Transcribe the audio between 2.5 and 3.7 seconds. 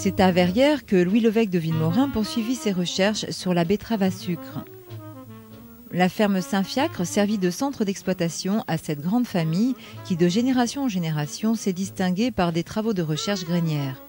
ses recherches sur la